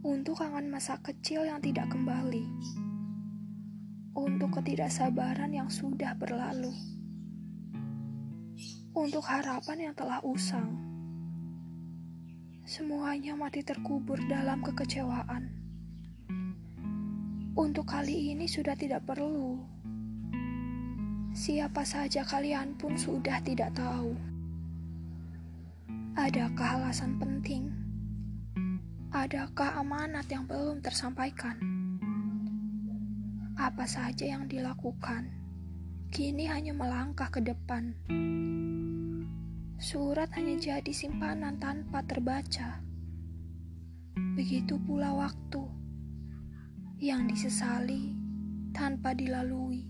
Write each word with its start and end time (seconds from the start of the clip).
kangen 0.00 0.72
masa 0.72 0.96
kecil 1.04 1.44
yang 1.44 1.60
tidak 1.60 1.92
kembali. 1.92 2.48
Untuk 4.16 4.56
ketidaksabaran 4.56 5.52
yang 5.52 5.68
sudah 5.68 6.16
berlalu. 6.16 6.72
Untuk 8.96 9.20
harapan 9.28 9.92
yang 9.92 9.94
telah 9.94 10.24
usang. 10.24 10.80
Semuanya 12.64 13.36
mati 13.36 13.60
terkubur 13.60 14.16
dalam 14.24 14.64
kekecewaan. 14.64 15.52
Untuk 17.52 17.84
kali 17.84 18.32
ini 18.32 18.48
sudah 18.48 18.72
tidak 18.72 19.04
perlu. 19.04 19.60
Siapa 21.36 21.84
saja 21.84 22.24
kalian 22.24 22.80
pun 22.80 22.96
sudah 22.96 23.44
tidak 23.44 23.76
tahu. 23.76 24.16
Adakah 26.16 26.88
alasan 26.88 27.20
penting? 27.20 27.89
Adakah 29.20 29.84
amanat 29.84 30.32
yang 30.32 30.48
belum 30.48 30.80
tersampaikan? 30.80 31.60
Apa 33.52 33.84
saja 33.84 34.24
yang 34.24 34.48
dilakukan, 34.48 35.28
kini 36.08 36.48
hanya 36.48 36.72
melangkah 36.72 37.28
ke 37.28 37.44
depan. 37.44 38.00
Surat 39.76 40.32
hanya 40.40 40.56
jadi 40.56 40.88
simpanan 40.88 41.60
tanpa 41.60 42.00
terbaca. 42.00 42.80
Begitu 44.40 44.80
pula 44.88 45.12
waktu 45.12 45.68
yang 46.96 47.28
disesali 47.28 48.16
tanpa 48.72 49.12
dilalui. 49.12 49.84